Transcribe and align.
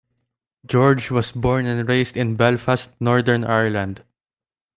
George 0.65 1.11
was 1.11 1.31
born 1.31 1.67
and 1.67 1.87
raised 1.87 2.17
in 2.17 2.35
Belfast, 2.35 2.89
Northern 2.99 3.43
Ireland. 3.43 4.03